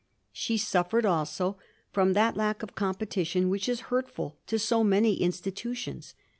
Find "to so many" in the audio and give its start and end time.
4.47-5.17